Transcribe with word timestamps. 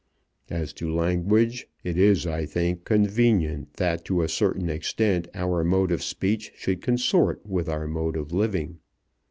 As 0.49 0.73
to 0.81 0.91
language, 0.91 1.67
it 1.83 1.95
is, 1.95 2.25
I 2.25 2.47
think, 2.47 2.85
convenient 2.85 3.73
that 3.75 4.03
to 4.05 4.23
a 4.23 4.27
certain 4.27 4.67
extent 4.67 5.27
our 5.35 5.63
mode 5.63 5.91
of 5.91 6.01
speech 6.01 6.51
should 6.57 6.81
consort 6.81 7.45
with 7.45 7.69
our 7.69 7.85
mode 7.85 8.17
of 8.17 8.31
living. 8.31 8.79